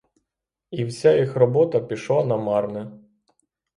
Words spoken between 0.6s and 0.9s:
І